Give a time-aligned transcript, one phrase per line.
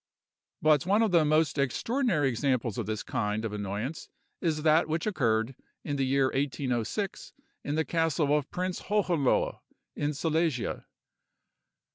[0.63, 4.09] But one of the most extraordinary examples of this kind of annoyance
[4.41, 9.59] is that which occurred, in the year 1806, in the castle of Prince Hohenlohe,
[9.95, 10.87] in Silesia.